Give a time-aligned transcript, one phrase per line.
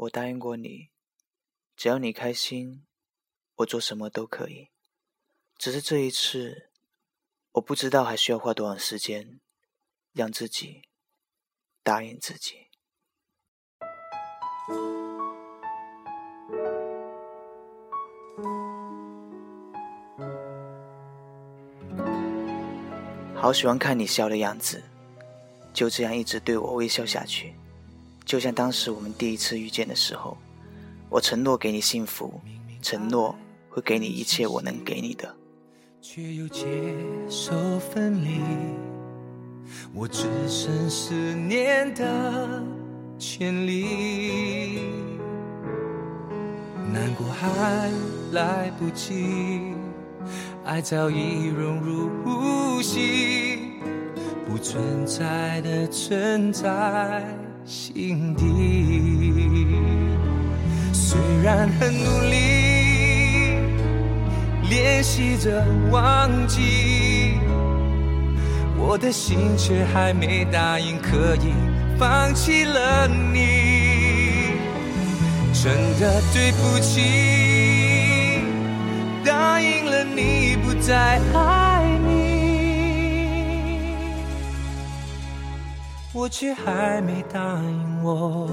[0.00, 0.90] 我答应过你，
[1.76, 2.86] 只要你开心，
[3.56, 4.68] 我做什么都可以。
[5.56, 6.70] 只是这一次，
[7.54, 9.40] 我不知道还需要花多长时间，
[10.12, 10.82] 让自己
[11.82, 12.68] 答应自己。
[23.34, 24.80] 好喜欢看你笑的样子，
[25.74, 27.56] 就这样一直对我微笑下去，
[28.28, 30.36] 就像当时我们第一次遇见的时候，
[31.08, 32.38] 我承诺给你幸福，
[32.82, 33.34] 承诺
[33.70, 35.34] 会给你一切我能给你的，
[36.02, 36.66] 却又接
[37.30, 38.38] 受分离，
[39.94, 42.62] 我只剩思念的
[43.18, 44.82] 权利，
[46.92, 47.90] 难过还
[48.32, 49.72] 来不及。
[50.66, 53.70] 爱早已融入呼吸，
[54.46, 57.24] 不存在的存在
[57.68, 58.46] 心底。
[60.90, 63.58] 虽然很努力
[64.70, 67.34] 练习着忘记，
[68.78, 71.52] 我的心却还没答应可以
[71.98, 73.36] 放弃了你。
[75.52, 77.02] 真的对不起。
[79.26, 81.38] 答应了你，不再爱
[86.18, 88.50] 我却还没答应我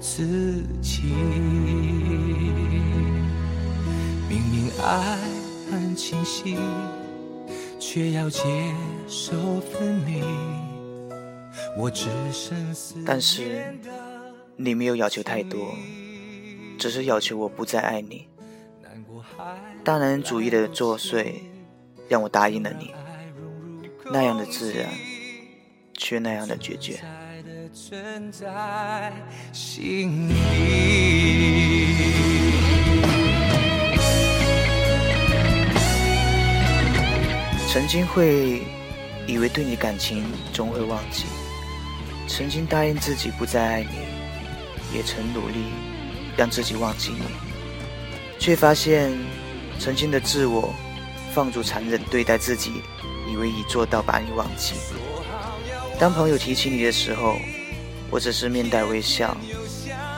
[0.00, 1.02] 自己。
[4.28, 5.18] 明明爱
[5.68, 6.56] 很清晰，
[7.80, 8.40] 却要接
[9.08, 10.22] 受分离。
[11.76, 13.76] 我只剩思但是
[14.54, 15.74] 你没有要求太多，
[16.78, 18.28] 只是要求我不再爱你。
[19.82, 21.34] 大男人主义的作祟，
[22.08, 22.94] 让我答应了你，
[24.04, 24.88] 那样的自然，
[26.08, 27.00] 却那样的决绝。
[37.68, 38.62] 曾经会
[39.26, 41.24] 以为对你感情终会忘记，
[42.28, 45.72] 曾经答应自己不再爱你，也曾努力
[46.36, 47.24] 让自己忘记你，
[48.38, 49.10] 却发现。
[49.78, 50.72] 曾经的自我，
[51.34, 52.80] 放逐残忍对待自己，
[53.30, 54.72] 以为已做到把你忘记。
[55.98, 57.38] 当朋友提起你的时候，
[58.10, 59.34] 我只是面带微笑，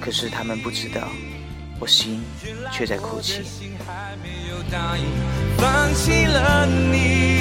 [0.00, 1.08] 可是他们不知道，
[1.78, 2.24] 我心
[2.72, 3.42] 却在哭泣。
[5.56, 7.38] 放弃了你，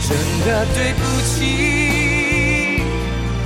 [0.00, 2.82] 真的对不起。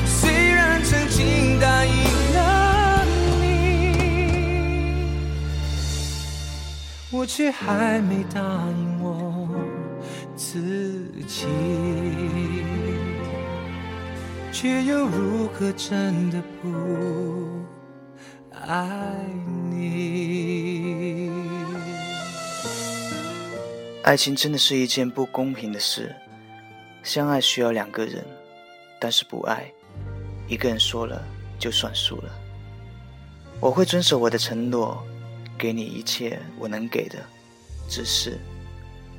[0.06, 1.92] 虽然曾经答应
[2.32, 3.04] 了
[3.40, 3.42] 你。
[7.10, 9.48] 我却还没答应我
[10.34, 11.46] 自己，
[14.52, 17.64] 却又如何真的不
[18.50, 19.18] 爱
[19.70, 21.30] 你？
[24.02, 26.14] 爱情真的是一件不公平的事，
[27.02, 28.22] 相爱需要两个人，
[29.00, 29.64] 但是不爱，
[30.46, 31.24] 一个人说了
[31.58, 32.30] 就算数了。
[33.58, 35.02] 我会遵守我的承诺。
[35.58, 37.18] 给你一切我能给的，
[37.88, 38.40] 只是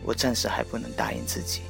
[0.04, 1.62] 我暂时还不能答应自己。